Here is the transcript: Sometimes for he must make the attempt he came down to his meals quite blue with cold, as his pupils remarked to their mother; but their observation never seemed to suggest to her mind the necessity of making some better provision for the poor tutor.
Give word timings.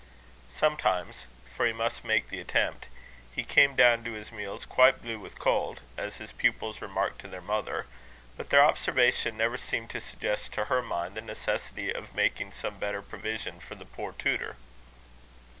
Sometimes 0.49 1.27
for 1.55 1.63
he 1.67 1.73
must 1.73 2.03
make 2.03 2.29
the 2.29 2.39
attempt 2.39 2.87
he 3.35 3.43
came 3.43 3.75
down 3.75 4.03
to 4.03 4.13
his 4.13 4.31
meals 4.31 4.65
quite 4.65 4.99
blue 4.99 5.19
with 5.19 5.37
cold, 5.37 5.81
as 5.95 6.15
his 6.17 6.31
pupils 6.31 6.81
remarked 6.81 7.19
to 7.21 7.27
their 7.27 7.39
mother; 7.39 7.85
but 8.35 8.49
their 8.49 8.65
observation 8.65 9.37
never 9.37 9.57
seemed 9.59 9.91
to 9.91 10.01
suggest 10.01 10.53
to 10.53 10.65
her 10.65 10.81
mind 10.81 11.13
the 11.13 11.21
necessity 11.21 11.93
of 11.93 12.15
making 12.15 12.51
some 12.51 12.79
better 12.79 13.03
provision 13.03 13.59
for 13.59 13.75
the 13.75 13.85
poor 13.85 14.11
tutor. 14.13 14.55